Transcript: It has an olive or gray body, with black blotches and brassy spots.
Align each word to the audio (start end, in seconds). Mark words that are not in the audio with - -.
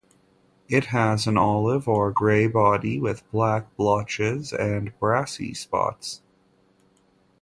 It 0.67 0.85
has 0.85 1.27
an 1.27 1.37
olive 1.37 1.87
or 1.87 2.09
gray 2.11 2.47
body, 2.47 2.99
with 2.99 3.31
black 3.31 3.75
blotches 3.77 4.51
and 4.51 4.97
brassy 4.99 5.53
spots. 5.53 6.23